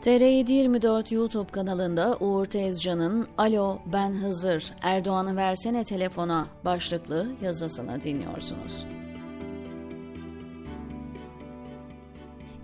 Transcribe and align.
TR724 0.00 1.14
YouTube 1.14 1.50
kanalında 1.50 2.16
Uğur 2.20 2.44
Tezcan'ın 2.44 3.26
Alo 3.38 3.78
ben 3.92 4.10
Hızır, 4.12 4.72
Erdoğan'ı 4.82 5.36
versene 5.36 5.84
telefona 5.84 6.46
başlıklı 6.64 7.26
yazısını 7.42 8.00
dinliyorsunuz. 8.00 8.86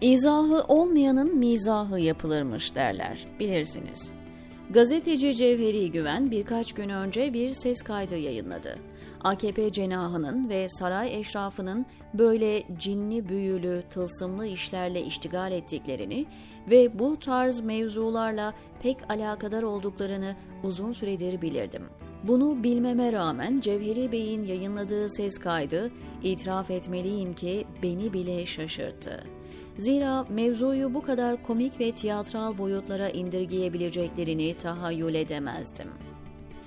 İzahı 0.01 0.63
olmayanın 0.69 1.37
mizahı 1.37 2.01
yapılırmış 2.01 2.75
derler, 2.75 3.27
bilirsiniz. 3.41 4.13
Gazeteci 4.71 5.35
Cevheri 5.35 5.91
Güven 5.91 6.31
birkaç 6.31 6.73
gün 6.73 6.89
önce 6.89 7.33
bir 7.33 7.51
ses 7.51 7.83
kaydı 7.83 8.17
yayınladı. 8.17 8.79
AKP 9.27 9.73
cenahının 9.73 10.49
ve 10.49 10.69
saray 10.69 11.21
eşrafının 11.21 11.87
böyle 12.15 12.63
cinli 12.79 13.29
büyülü, 13.29 13.83
tılsımlı 13.91 14.47
işlerle 14.47 15.03
iştigal 15.03 15.53
ettiklerini 15.53 16.27
ve 16.71 16.99
bu 16.99 17.19
tarz 17.19 17.61
mevzularla 17.61 18.55
pek 18.83 19.11
alakadar 19.11 19.63
olduklarını 19.63 20.37
uzun 20.63 20.93
süredir 20.93 21.43
bilirdim. 21.43 21.83
Bunu 22.23 22.65
bilmeme 22.65 23.13
rağmen 23.13 23.61
Cevheri 23.61 24.13
Bey'in 24.13 24.45
yayınladığı 24.45 25.11
ses 25.11 25.39
kaydı 25.39 25.91
itiraf 26.23 26.71
etmeliyim 26.71 27.35
ki 27.35 27.67
beni 27.83 28.13
bile 28.13 28.47
şaşırttı. 28.47 29.25
Zira 29.77 30.25
mevzuyu 30.29 30.95
bu 30.95 31.03
kadar 31.03 31.43
komik 31.43 31.81
ve 31.81 31.93
tiyatral 31.93 32.59
boyutlara 32.59 33.09
indirgeyebileceklerini 33.09 34.59
tahayyül 34.59 35.15
edemezdim. 35.15 35.89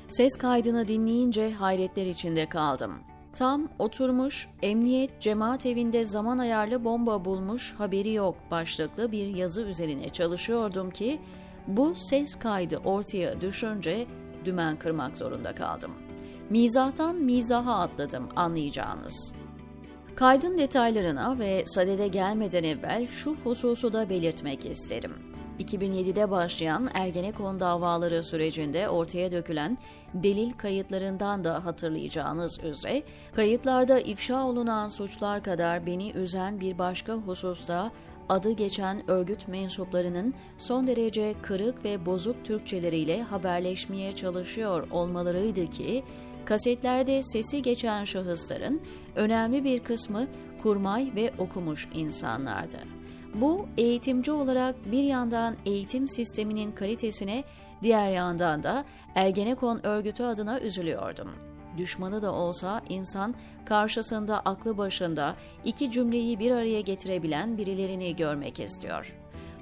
Ses 0.09 0.37
kaydını 0.37 0.87
dinleyince 0.87 1.51
hayretler 1.51 2.05
içinde 2.05 2.49
kaldım. 2.49 2.93
Tam 3.35 3.69
oturmuş, 3.79 4.47
emniyet 4.61 5.21
cemaat 5.21 5.65
evinde 5.65 6.05
zaman 6.05 6.37
ayarlı 6.37 6.85
bomba 6.85 7.25
bulmuş 7.25 7.73
haberi 7.77 8.13
yok 8.13 8.35
başlıklı 8.51 9.11
bir 9.11 9.27
yazı 9.27 9.61
üzerine 9.61 10.09
çalışıyordum 10.09 10.91
ki 10.91 11.19
bu 11.67 11.95
ses 11.95 12.35
kaydı 12.35 12.77
ortaya 12.77 13.41
düşünce 13.41 14.05
dümen 14.45 14.79
kırmak 14.79 15.17
zorunda 15.17 15.55
kaldım. 15.55 15.91
Mizahtan 16.49 17.15
mizaha 17.15 17.75
atladım 17.75 18.29
anlayacağınız. 18.35 19.33
Kaydın 20.15 20.57
detaylarına 20.57 21.39
ve 21.39 21.63
sadede 21.65 22.07
gelmeden 22.07 22.63
evvel 22.63 23.07
şu 23.07 23.35
hususu 23.35 23.93
da 23.93 24.09
belirtmek 24.09 24.65
isterim. 24.65 25.28
2007'de 25.59 26.31
başlayan 26.31 26.89
Ergenekon 26.93 27.59
davaları 27.59 28.23
sürecinde 28.23 28.89
ortaya 28.89 29.31
dökülen 29.31 29.77
delil 30.13 30.51
kayıtlarından 30.51 31.43
da 31.43 31.65
hatırlayacağınız 31.65 32.59
üzere, 32.63 33.03
kayıtlarda 33.35 33.99
ifşa 33.99 34.43
olunan 34.43 34.87
suçlar 34.87 35.43
kadar 35.43 35.85
beni 35.85 36.11
üzen 36.11 36.59
bir 36.59 36.77
başka 36.77 37.13
hususta 37.13 37.91
adı 38.29 38.51
geçen 38.51 39.09
örgüt 39.09 39.47
mensuplarının 39.47 40.33
son 40.57 40.87
derece 40.87 41.33
kırık 41.41 41.85
ve 41.85 42.05
bozuk 42.05 42.45
Türkçeleriyle 42.45 43.23
haberleşmeye 43.23 44.15
çalışıyor 44.15 44.87
olmalarıydı 44.91 45.69
ki, 45.69 46.03
kasetlerde 46.45 47.23
sesi 47.23 47.61
geçen 47.61 48.03
şahısların 48.03 48.81
önemli 49.15 49.63
bir 49.63 49.79
kısmı 49.79 50.27
kurmay 50.63 51.11
ve 51.15 51.31
okumuş 51.37 51.87
insanlardı. 51.93 52.98
Bu 53.35 53.67
eğitimci 53.77 54.31
olarak 54.31 54.91
bir 54.91 55.03
yandan 55.03 55.55
eğitim 55.65 56.07
sisteminin 56.07 56.71
kalitesine, 56.71 57.43
diğer 57.81 58.09
yandan 58.09 58.63
da 58.63 58.85
Ergenekon 59.15 59.79
örgütü 59.85 60.23
adına 60.23 60.59
üzülüyordum. 60.59 61.31
Düşmanı 61.77 62.21
da 62.21 62.33
olsa 62.33 62.81
insan 62.89 63.35
karşısında 63.65 64.39
aklı 64.39 64.77
başında 64.77 65.35
iki 65.65 65.91
cümleyi 65.91 66.39
bir 66.39 66.51
araya 66.51 66.81
getirebilen 66.81 67.57
birilerini 67.57 68.15
görmek 68.15 68.59
istiyor. 68.59 69.15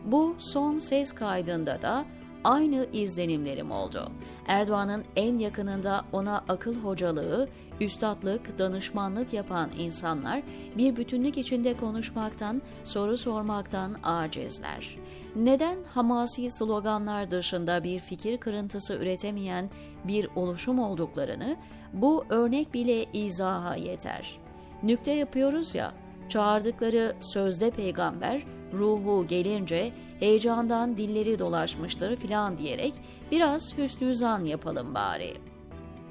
Bu 0.05 0.35
son 0.39 0.79
ses 0.79 1.11
kaydında 1.11 1.81
da 1.81 2.05
aynı 2.43 2.87
izlenimlerim 2.93 3.71
oldu. 3.71 4.11
Erdoğan'ın 4.47 5.03
en 5.15 5.37
yakınında 5.37 6.05
ona 6.11 6.43
akıl 6.49 6.75
hocalığı, 6.75 7.49
üstadlık, 7.81 8.59
danışmanlık 8.59 9.33
yapan 9.33 9.69
insanlar 9.77 10.43
bir 10.77 10.95
bütünlük 10.95 11.37
içinde 11.37 11.77
konuşmaktan, 11.77 12.61
soru 12.83 13.17
sormaktan 13.17 13.95
acizler. 14.03 14.97
Neden 15.35 15.77
hamasi 15.93 16.49
sloganlar 16.49 17.31
dışında 17.31 17.83
bir 17.83 17.99
fikir 17.99 18.37
kırıntısı 18.37 18.93
üretemeyen 18.93 19.69
bir 20.03 20.29
oluşum 20.35 20.79
olduklarını 20.79 21.57
bu 21.93 22.25
örnek 22.29 22.73
bile 22.73 23.05
izaha 23.13 23.75
yeter. 23.75 24.39
Nükte 24.83 25.11
yapıyoruz 25.11 25.75
ya, 25.75 25.93
çağırdıkları 26.29 27.15
sözde 27.21 27.71
peygamber 27.71 28.43
ruhu 28.73 29.27
gelince 29.27 29.91
heyecandan 30.19 30.97
dilleri 30.97 31.39
dolaşmıştır 31.39 32.15
filan 32.15 32.57
diyerek 32.57 32.93
biraz 33.31 33.77
hüsnü 33.77 34.15
zan 34.15 34.45
yapalım 34.45 34.95
bari. 34.95 35.33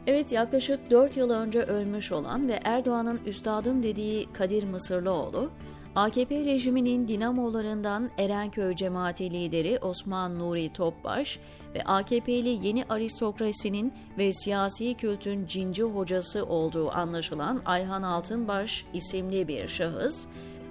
Evet 0.07 0.33
yaklaşık 0.33 0.91
4 0.91 1.17
yıl 1.17 1.31
önce 1.31 1.63
ölmüş 1.63 2.13
olan 2.13 2.49
ve 2.49 2.61
Erdoğan'ın 2.65 3.21
üstadım 3.27 3.83
dediği 3.83 4.33
Kadir 4.33 4.65
Mısırlıoğlu, 4.65 5.51
AKP 5.97 6.45
rejiminin 6.45 7.09
dinamolarından 7.09 8.11
Erenköy 8.19 8.75
cemaati 8.75 9.31
lideri 9.31 9.79
Osman 9.83 10.39
Nuri 10.39 10.73
Topbaş 10.73 11.39
ve 11.75 11.83
AKP'li 11.83 12.67
yeni 12.67 12.85
aristokrasinin 12.85 13.93
ve 14.19 14.33
siyasi 14.33 14.95
kültün 14.95 15.47
cinci 15.47 15.83
hocası 15.83 16.45
olduğu 16.45 16.91
anlaşılan 16.91 17.63
Ayhan 17.65 18.03
Altınbaş 18.03 18.85
isimli 18.95 19.49
bir 19.49 19.69
şahıs, 19.69 20.27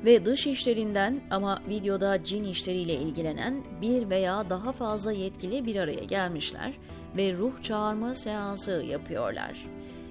ve 0.05 0.25
dış 0.25 0.47
işlerinden 0.47 1.21
ama 1.31 1.61
videoda 1.69 2.23
cin 2.23 2.43
işleriyle 2.43 2.93
ilgilenen 2.93 3.63
bir 3.81 4.09
veya 4.09 4.49
daha 4.49 4.71
fazla 4.71 5.11
yetkili 5.11 5.65
bir 5.65 5.75
araya 5.75 6.03
gelmişler 6.03 6.73
ve 7.17 7.33
ruh 7.33 7.63
çağırma 7.63 8.15
seansı 8.15 8.71
yapıyorlar. 8.71 9.65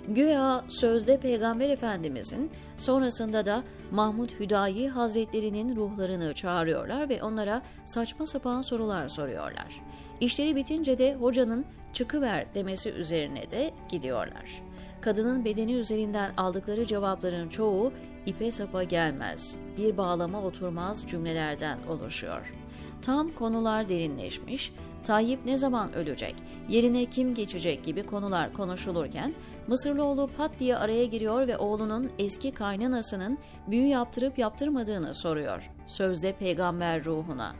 Güya 0.08 0.64
sözde 0.68 1.20
Peygamber 1.20 1.70
Efendimizin 1.70 2.50
sonrasında 2.76 3.46
da 3.46 3.62
Mahmud 3.90 4.30
Hüdayi 4.40 4.88
Hazretlerinin 4.88 5.76
ruhlarını 5.76 6.34
çağırıyorlar 6.34 7.08
ve 7.08 7.22
onlara 7.22 7.62
saçma 7.84 8.26
sapan 8.26 8.62
sorular 8.62 9.08
soruyorlar. 9.08 9.82
İşleri 10.20 10.56
bitince 10.56 10.98
de 10.98 11.14
hocanın 11.14 11.64
çıkıver 11.92 12.54
demesi 12.54 12.90
üzerine 12.90 13.50
de 13.50 13.70
gidiyorlar. 13.88 14.62
Kadının 15.00 15.44
bedeni 15.44 15.74
üzerinden 15.74 16.32
aldıkları 16.36 16.86
cevapların 16.86 17.48
çoğu 17.48 17.92
ipe 18.26 18.52
sapa 18.52 18.82
gelmez, 18.82 19.56
bir 19.78 19.96
bağlama 19.96 20.42
oturmaz 20.42 21.04
cümlelerden 21.06 21.78
oluşuyor. 21.88 22.54
Tam 23.02 23.34
konular 23.34 23.88
derinleşmiş, 23.88 24.72
Tayyip 25.04 25.44
ne 25.44 25.58
zaman 25.58 25.94
ölecek, 25.94 26.34
yerine 26.68 27.04
kim 27.04 27.34
geçecek 27.34 27.84
gibi 27.84 28.06
konular 28.06 28.52
konuşulurken 28.52 29.34
Mısırlıoğlu 29.66 30.30
pat 30.36 30.50
diye 30.60 30.76
araya 30.76 31.04
giriyor 31.04 31.48
ve 31.48 31.56
oğlunun 31.56 32.10
eski 32.18 32.52
kaynanasının 32.52 33.38
büyü 33.66 33.86
yaptırıp 33.86 34.38
yaptırmadığını 34.38 35.14
soruyor. 35.14 35.70
Sözde 35.86 36.32
peygamber 36.32 37.04
ruhuna. 37.04 37.52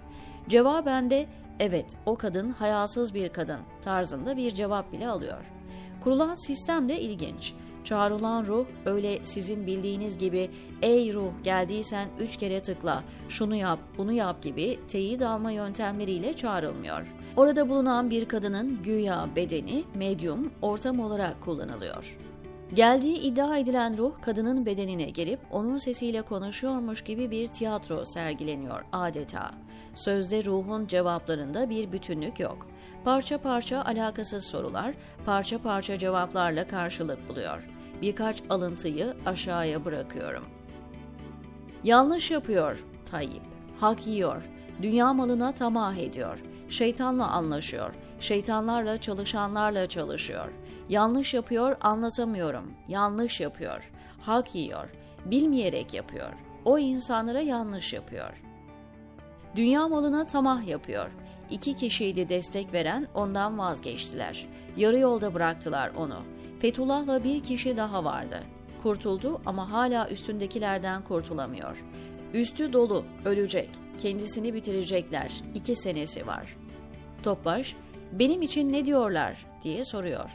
Cevaben 0.49 1.11
de 1.11 1.27
evet 1.61 1.87
o 2.07 2.17
kadın 2.17 2.51
hayasız 2.51 3.15
bir 3.15 3.29
kadın 3.29 3.61
tarzında 3.83 4.37
bir 4.37 4.51
cevap 4.51 4.93
bile 4.93 5.09
alıyor. 5.09 5.45
Kurulan 6.05 6.35
sistem 6.35 6.89
de 6.89 7.01
ilginç. 7.01 7.55
Çağrılan 7.85 8.47
ruh 8.47 8.67
öyle 8.87 9.19
sizin 9.25 9.67
bildiğiniz 9.67 10.19
gibi 10.19 10.51
ey 10.83 11.13
ruh 11.15 11.33
geldiysen 11.45 12.09
üç 12.21 12.37
kere 12.37 12.63
tıkla, 12.63 13.05
şunu 13.29 13.55
yap, 13.55 13.79
bunu 13.99 14.13
yap 14.13 14.43
gibi 14.43 14.79
teyit 14.89 15.23
alma 15.23 15.51
yöntemleriyle 15.51 16.33
çağrılmıyor. 16.33 17.07
Orada 17.37 17.69
bulunan 17.69 18.11
bir 18.11 18.25
kadının 18.25 18.83
güya 18.83 19.29
bedeni, 19.37 19.85
medyum, 19.95 20.51
ortam 20.63 21.01
olarak 21.01 21.41
kullanılıyor. 21.41 22.17
Geldiği 22.75 23.19
iddia 23.19 23.59
edilen 23.59 23.99
ruh 23.99 24.13
kadının 24.23 24.67
bedenine 24.67 25.05
girip 25.05 25.41
onun 25.51 25.79
sesiyle 25.79 26.23
konuşuyormuş 26.23 27.03
gibi 27.03 27.31
bir 27.31 27.47
tiyatro 27.47 28.05
sergileniyor 28.05 28.85
adeta. 28.93 29.51
Sözde 29.95 30.45
ruhun 30.45 30.87
cevaplarında 30.87 31.71
bir 31.71 31.93
bütünlük 31.93 32.41
yok. 32.41 32.67
Parça 33.05 33.39
parça 33.39 33.83
alakasız 33.83 34.45
sorular, 34.45 34.95
parça 35.27 35.59
parça 35.59 35.99
cevaplarla 35.99 36.67
karşılık 36.67 37.29
buluyor. 37.29 37.69
Birkaç 38.03 38.43
alıntıyı 38.51 39.15
aşağıya 39.27 39.85
bırakıyorum. 39.85 40.45
Yanlış 41.85 42.31
yapıyor 42.31 42.85
Tayyip. 43.11 43.43
Hak 43.81 44.07
yiyor. 44.07 44.43
Dünya 44.83 45.13
malına 45.13 45.53
tamah 45.53 45.97
ediyor. 45.97 46.43
Şeytanla 46.69 47.29
anlaşıyor. 47.29 47.95
Şeytanlarla 48.21 48.97
çalışanlarla 48.97 49.87
çalışıyor. 49.87 50.49
Yanlış 50.89 51.35
yapıyor 51.35 51.77
anlatamıyorum. 51.81 52.73
Yanlış 52.89 53.41
yapıyor. 53.41 53.91
Hak 54.21 54.55
yiyor. 54.55 54.89
Bilmeyerek 55.25 55.95
yapıyor. 55.95 56.33
O 56.65 56.79
insanlara 56.79 57.41
yanlış 57.41 57.93
yapıyor. 57.93 58.43
Dünya 59.57 59.89
malına 59.89 60.27
tamah 60.27 60.67
yapıyor. 60.69 61.11
İki 61.51 61.77
kişiydi 61.77 62.29
destek 62.29 62.73
veren 62.73 63.07
ondan 63.15 63.59
vazgeçtiler. 63.59 64.47
Yarı 64.77 64.99
yolda 64.99 65.35
bıraktılar 65.35 65.91
onu. 65.97 66.23
Fethullah'la 66.61 67.25
bir 67.25 67.43
kişi 67.43 67.77
daha 67.77 68.05
vardı. 68.05 68.43
Kurtuldu 68.83 69.41
ama 69.47 69.71
hala 69.71 70.11
üstündekilerden 70.11 71.03
kurtulamıyor. 71.03 71.85
Üstü 72.35 72.73
dolu, 72.73 73.05
ölecek. 73.25 73.71
kendisini 73.99 74.55
bitirecekler. 74.55 75.33
İki 75.55 75.77
senesi 75.77 76.27
var. 76.27 76.57
Topbaş, 77.23 77.77
benim 78.13 78.43
için 78.43 78.73
ne 78.73 78.85
diyorlar 78.85 79.47
diye 79.63 79.85
soruyor. 79.85 80.31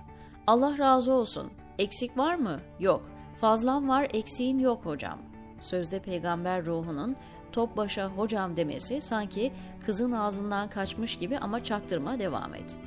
Allah 0.50 0.78
razı 0.78 1.12
olsun. 1.12 1.52
Eksik 1.80 2.18
var 2.18 2.36
mı? 2.36 2.60
Yok. 2.80 3.02
Fazlan 3.42 3.90
var, 3.90 4.08
eksiğin 4.14 4.60
yok 4.60 4.86
hocam. 4.86 5.20
Sözde 5.60 6.00
peygamber 6.00 6.66
ruhunun 6.66 7.16
Topbaş'a 7.52 8.08
hocam 8.08 8.58
demesi 8.58 9.02
sanki 9.02 9.52
kızın 9.86 10.12
ağzından 10.12 10.70
kaçmış 10.70 11.16
gibi 11.16 11.38
ama 11.38 11.64
çaktırma 11.64 12.20
devam 12.20 12.56
et. 12.56 12.78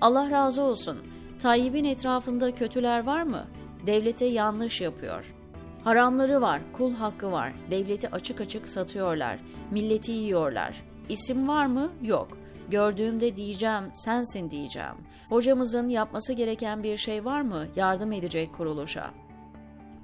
Allah 0.00 0.30
razı 0.30 0.62
olsun. 0.62 0.98
Tayyip'in 1.42 1.84
etrafında 1.84 2.54
kötüler 2.54 3.06
var 3.06 3.22
mı? 3.22 3.44
Devlete 3.86 4.26
yanlış 4.26 4.80
yapıyor. 4.80 5.34
Haramları 5.84 6.40
var, 6.40 6.60
kul 6.72 6.94
hakkı 6.94 7.32
var. 7.32 7.52
Devleti 7.70 8.10
açık 8.10 8.40
açık 8.40 8.68
satıyorlar. 8.68 9.38
Milleti 9.70 10.12
yiyorlar. 10.12 10.84
İsim 11.08 11.48
var 11.48 11.66
mı? 11.66 11.90
Yok. 12.02 12.39
Gördüğümde 12.70 13.36
diyeceğim, 13.36 13.84
sensin 13.94 14.50
diyeceğim. 14.50 14.94
Hocamızın 15.28 15.88
yapması 15.88 16.32
gereken 16.32 16.82
bir 16.82 16.96
şey 16.96 17.24
var 17.24 17.40
mı? 17.40 17.66
Yardım 17.76 18.12
edecek 18.12 18.54
kuruluşa. 18.54 19.10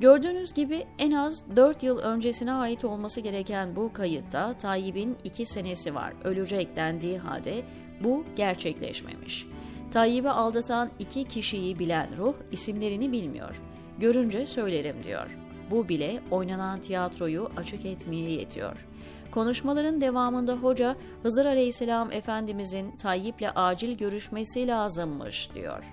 Gördüğünüz 0.01 0.55
gibi 0.55 0.87
en 0.99 1.11
az 1.11 1.57
4 1.57 1.83
yıl 1.83 1.99
öncesine 1.99 2.53
ait 2.53 2.85
olması 2.85 3.21
gereken 3.21 3.77
bu 3.77 3.93
kayıtta 3.93 4.53
Tayyip'in 4.53 5.17
2 5.25 5.47
senesi 5.47 5.95
var. 5.95 6.13
Ölecek 6.25 6.77
dendiği 6.77 7.19
halde 7.19 7.63
bu 8.05 8.25
gerçekleşmemiş. 8.37 9.47
Tayyip'i 9.91 10.31
aldatan 10.31 10.91
iki 10.99 11.25
kişiyi 11.25 11.79
bilen 11.79 12.17
ruh 12.17 12.35
isimlerini 12.53 13.12
bilmiyor. 13.12 13.61
Görünce 13.99 14.47
söylerim 14.47 14.97
diyor. 15.03 15.37
Bu 15.71 15.89
bile 15.89 16.21
oynanan 16.31 16.81
tiyatroyu 16.81 17.49
açık 17.57 17.85
etmeye 17.85 18.31
yetiyor. 18.31 18.87
Konuşmaların 19.37 20.00
devamında 20.00 20.53
hoca 20.53 20.97
Hızır 21.23 21.47
Aleyhisselam 21.47 22.12
Efendimizin 22.12 22.91
Tayyip'le 22.91 23.49
acil 23.55 23.99
görüşmesi 23.99 24.67
lazımmış 24.67 25.55
diyor. 25.55 25.85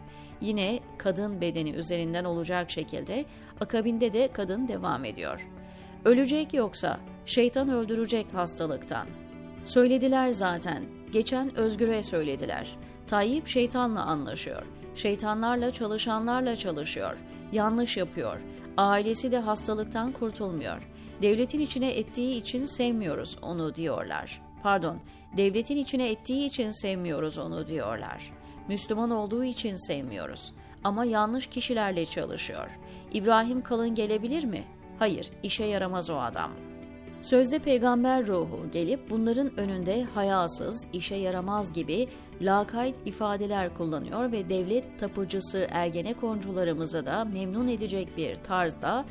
Yine 0.41 0.79
kadın 0.97 1.41
bedeni 1.41 1.71
üzerinden 1.71 2.23
olacak 2.23 2.71
şekilde 2.71 3.25
akabinde 3.61 4.13
de 4.13 4.29
kadın 4.33 4.67
devam 4.67 5.05
ediyor. 5.05 5.47
Ölecek 6.05 6.53
yoksa 6.53 6.99
şeytan 7.25 7.69
öldürecek 7.69 8.33
hastalıktan. 8.33 9.07
Söylediler 9.65 10.31
zaten. 10.31 10.83
Geçen 11.11 11.57
Özgür'e 11.57 12.03
söylediler. 12.03 12.77
Tayyip 13.07 13.47
şeytanla 13.47 14.05
anlaşıyor. 14.05 14.63
Şeytanlarla 14.95 15.71
çalışanlarla 15.71 16.55
çalışıyor. 16.55 17.17
Yanlış 17.51 17.97
yapıyor. 17.97 18.39
Ailesi 18.77 19.31
de 19.31 19.39
hastalıktan 19.39 20.11
kurtulmuyor. 20.11 20.92
Devletin 21.23 21.59
içine 21.59 21.91
ettiği 21.91 22.37
için 22.37 22.65
sevmiyoruz 22.65 23.37
onu 23.41 23.75
diyorlar. 23.75 24.41
Pardon, 24.63 24.97
devletin 25.37 25.77
içine 25.77 26.09
ettiği 26.09 26.45
için 26.45 26.69
sevmiyoruz 26.69 27.37
onu 27.37 27.67
diyorlar. 27.67 28.31
Müslüman 28.67 29.11
olduğu 29.11 29.43
için 29.43 29.87
sevmiyoruz. 29.87 30.53
Ama 30.83 31.05
yanlış 31.05 31.47
kişilerle 31.47 32.05
çalışıyor. 32.05 32.79
İbrahim 33.13 33.61
Kalın 33.61 33.95
gelebilir 33.95 34.43
mi? 34.43 34.63
Hayır, 34.99 35.29
işe 35.43 35.65
yaramaz 35.65 36.09
o 36.09 36.15
adam. 36.15 36.51
Sözde 37.21 37.59
peygamber 37.59 38.27
ruhu 38.27 38.71
gelip 38.71 39.09
bunların 39.09 39.59
önünde 39.59 40.03
hayasız, 40.03 40.87
işe 40.93 41.15
yaramaz 41.15 41.73
gibi 41.73 42.07
lakayt 42.41 42.95
ifadeler 43.05 43.75
kullanıyor 43.75 44.31
ve 44.31 44.49
devlet 44.49 44.99
tapıcısı 44.99 45.67
ergenekoncularımızı 45.71 47.05
da 47.05 47.25
memnun 47.25 47.67
edecek 47.67 48.17
bir 48.17 48.35
tarzda 48.35 49.05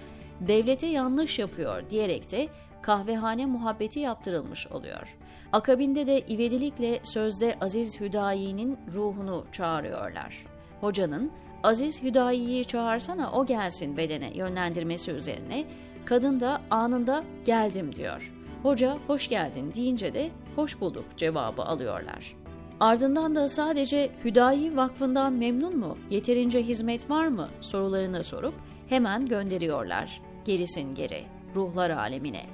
devlete 0.48 0.86
yanlış 0.86 1.38
yapıyor 1.38 1.90
diyerek 1.90 2.32
de 2.32 2.48
kahvehane 2.82 3.46
muhabbeti 3.46 4.00
yaptırılmış 4.00 4.66
oluyor. 4.66 5.16
Akabinde 5.52 6.06
de 6.06 6.20
ivedilikle 6.20 7.00
sözde 7.02 7.56
Aziz 7.60 8.00
Hüdayi'nin 8.00 8.78
ruhunu 8.94 9.44
çağırıyorlar. 9.52 10.44
Hocanın 10.80 11.30
Aziz 11.62 12.02
Hüdayi'yi 12.02 12.64
çağırsana 12.64 13.32
o 13.32 13.46
gelsin 13.46 13.96
bedene 13.96 14.30
yönlendirmesi 14.34 15.10
üzerine 15.10 15.64
kadın 16.04 16.40
da 16.40 16.60
anında 16.70 17.24
geldim 17.44 17.94
diyor. 17.94 18.32
Hoca 18.62 18.98
hoş 19.06 19.28
geldin 19.28 19.72
deyince 19.74 20.14
de 20.14 20.30
hoş 20.56 20.80
bulduk 20.80 21.04
cevabı 21.16 21.62
alıyorlar. 21.62 22.36
Ardından 22.80 23.34
da 23.34 23.48
sadece 23.48 24.10
Hüdayi 24.24 24.76
Vakfı'ndan 24.76 25.32
memnun 25.32 25.78
mu, 25.78 25.98
yeterince 26.10 26.62
hizmet 26.62 27.10
var 27.10 27.26
mı 27.26 27.48
sorularını 27.60 28.24
sorup 28.24 28.54
hemen 28.88 29.26
gönderiyorlar 29.26 30.20
gerisin 30.46 30.94
geri, 30.94 31.24
ruhlar 31.54 31.90
alemine. 31.90 32.46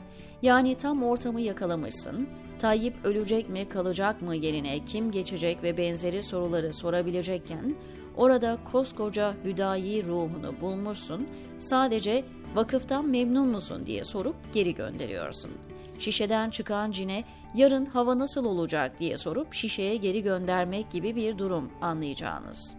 Yani 0.43 0.75
tam 0.75 1.03
ortamı 1.03 1.41
yakalamışsın, 1.41 2.29
Tayyip 2.59 2.95
ölecek 3.05 3.49
mi 3.49 3.69
kalacak 3.69 4.23
mı 4.23 4.35
yerine 4.37 4.85
kim 4.85 5.11
geçecek 5.11 5.63
ve 5.63 5.77
benzeri 5.77 6.23
soruları 6.23 6.73
sorabilecekken 6.73 7.75
orada 8.17 8.59
koskoca 8.73 9.35
hüdayi 9.45 10.07
ruhunu 10.07 10.61
bulmuşsun 10.61 11.29
sadece 11.59 12.25
vakıftan 12.55 13.09
memnun 13.09 13.49
musun 13.49 13.87
diye 13.87 14.05
sorup 14.05 14.37
geri 14.53 14.75
gönderiyorsun. 14.75 15.51
Şişeden 15.99 16.51
çıkan 16.51 16.91
cine 16.91 17.25
yarın 17.55 17.87
hava 17.87 18.19
nasıl 18.19 18.45
olacak 18.45 19.01
diye 19.01 19.19
sorup 19.19 19.55
şişeye 19.55 19.97
geri 19.97 20.23
göndermek 20.23 20.91
gibi 20.91 21.17
bir 21.17 21.39
durum 21.39 21.71
anlayacağınız. 21.81 22.77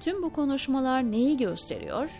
Tüm 0.00 0.22
bu 0.22 0.32
konuşmalar 0.32 1.12
neyi 1.12 1.36
gösteriyor? 1.36 2.10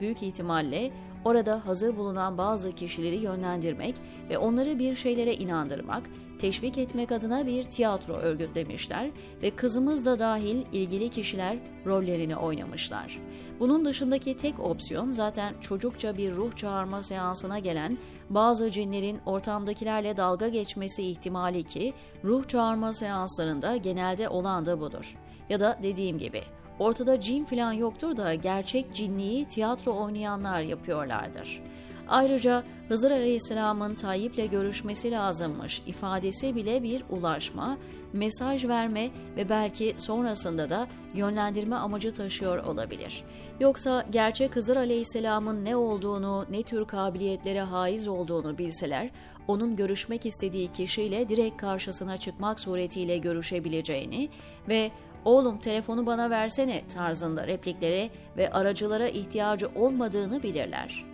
Büyük 0.00 0.22
ihtimalle 0.22 0.90
orada 1.24 1.66
hazır 1.66 1.96
bulunan 1.96 2.38
bazı 2.38 2.72
kişileri 2.72 3.16
yönlendirmek 3.16 3.94
ve 4.30 4.38
onları 4.38 4.78
bir 4.78 4.96
şeylere 4.96 5.34
inandırmak, 5.34 6.02
teşvik 6.38 6.78
etmek 6.78 7.12
adına 7.12 7.46
bir 7.46 7.64
tiyatro 7.64 8.14
örgütlemişler 8.14 9.10
ve 9.42 9.50
kızımız 9.50 10.06
da 10.06 10.18
dahil 10.18 10.64
ilgili 10.72 11.08
kişiler 11.08 11.58
rollerini 11.86 12.36
oynamışlar. 12.36 13.20
Bunun 13.60 13.84
dışındaki 13.84 14.36
tek 14.36 14.60
opsiyon 14.60 15.10
zaten 15.10 15.54
çocukça 15.60 16.16
bir 16.16 16.32
ruh 16.32 16.56
çağırma 16.56 17.02
seansına 17.02 17.58
gelen 17.58 17.98
bazı 18.30 18.70
cinlerin 18.70 19.20
ortamdakilerle 19.26 20.16
dalga 20.16 20.48
geçmesi 20.48 21.02
ihtimali 21.02 21.62
ki 21.62 21.94
ruh 22.24 22.48
çağırma 22.48 22.92
seanslarında 22.92 23.76
genelde 23.76 24.28
olan 24.28 24.66
da 24.66 24.80
budur. 24.80 25.14
Ya 25.48 25.60
da 25.60 25.78
dediğim 25.82 26.18
gibi 26.18 26.42
Ortada 26.78 27.20
cin 27.20 27.44
falan 27.44 27.72
yoktur 27.72 28.16
da 28.16 28.34
gerçek 28.34 28.94
cinliği 28.94 29.48
tiyatro 29.48 29.96
oynayanlar 29.96 30.60
yapıyorlardır. 30.60 31.62
Ayrıca 32.08 32.62
Hızır 32.88 33.10
Aleyhisselam'ın 33.10 33.94
Tayyip'le 33.94 34.50
görüşmesi 34.50 35.10
lazımmış 35.10 35.82
ifadesi 35.86 36.54
bile 36.56 36.82
bir 36.82 37.04
ulaşma, 37.10 37.76
mesaj 38.12 38.64
verme 38.64 39.10
ve 39.36 39.48
belki 39.48 39.94
sonrasında 39.98 40.70
da 40.70 40.88
yönlendirme 41.14 41.76
amacı 41.76 42.14
taşıyor 42.14 42.64
olabilir. 42.64 43.24
Yoksa 43.60 44.06
gerçek 44.10 44.56
Hızır 44.56 44.76
Aleyhisselam'ın 44.76 45.64
ne 45.64 45.76
olduğunu, 45.76 46.46
ne 46.50 46.62
tür 46.62 46.84
kabiliyetlere 46.84 47.60
haiz 47.60 48.08
olduğunu 48.08 48.58
bilseler, 48.58 49.10
onun 49.48 49.76
görüşmek 49.76 50.26
istediği 50.26 50.72
kişiyle 50.72 51.28
direkt 51.28 51.56
karşısına 51.56 52.16
çıkmak 52.16 52.60
suretiyle 52.60 53.18
görüşebileceğini 53.18 54.28
ve 54.68 54.90
oğlum 55.24 55.58
telefonu 55.58 56.06
bana 56.06 56.30
versene 56.30 56.88
tarzında 56.88 57.46
repliklere 57.46 58.10
ve 58.36 58.50
aracılara 58.50 59.08
ihtiyacı 59.08 59.68
olmadığını 59.74 60.42
bilirler. 60.42 61.04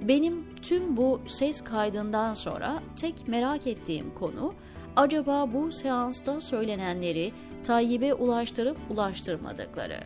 Benim 0.00 0.46
tüm 0.62 0.96
bu 0.96 1.20
ses 1.26 1.60
kaydından 1.60 2.34
sonra 2.34 2.82
tek 2.96 3.28
merak 3.28 3.66
ettiğim 3.66 4.14
konu 4.14 4.54
acaba 4.96 5.52
bu 5.52 5.72
seansta 5.72 6.40
söylenenleri 6.40 7.32
Tayyip'e 7.64 8.14
ulaştırıp 8.14 8.78
ulaştırmadıkları. 8.90 9.98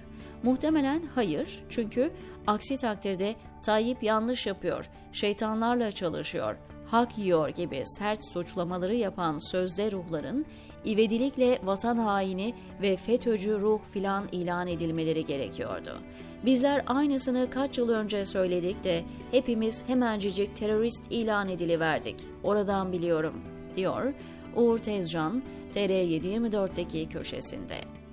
Muhtemelen 0.42 1.02
hayır 1.14 1.64
çünkü 1.68 2.10
aksi 2.46 2.76
takdirde 2.76 3.34
Tayyip 3.62 4.02
yanlış 4.02 4.46
yapıyor, 4.46 4.90
şeytanlarla 5.12 5.92
çalışıyor, 5.92 6.56
hak 6.86 7.18
yiyor 7.18 7.48
gibi 7.48 7.82
sert 7.86 8.24
suçlamaları 8.32 8.94
yapan 8.94 9.50
sözde 9.50 9.92
ruhların 9.92 10.46
ivedilikle 10.86 11.58
vatan 11.64 11.96
haini 11.96 12.54
ve 12.82 12.96
FETÖ'cü 12.96 13.60
ruh 13.60 13.80
filan 13.92 14.24
ilan 14.32 14.66
edilmeleri 14.66 15.24
gerekiyordu. 15.24 15.98
Bizler 16.44 16.82
aynısını 16.86 17.50
kaç 17.50 17.78
yıl 17.78 17.88
önce 17.88 18.26
söyledik 18.26 18.84
de 18.84 19.02
hepimiz 19.30 19.88
hemencecik 19.88 20.56
terörist 20.56 21.02
ilan 21.10 21.48
ediliverdik. 21.48 22.16
Oradan 22.42 22.92
biliyorum, 22.92 23.34
diyor 23.76 24.12
Uğur 24.56 24.78
Tezcan, 24.78 25.42
TR724'deki 25.72 27.08
köşesinde. 27.08 28.03